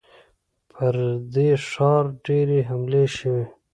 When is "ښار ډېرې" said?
1.69-2.59